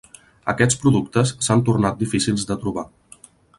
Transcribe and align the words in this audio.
Aquests 0.53 0.79
productes 0.85 1.35
s'han 1.47 1.63
tornat 1.69 2.01
difícils 2.01 2.49
de 2.53 2.61
trobar. 2.65 2.89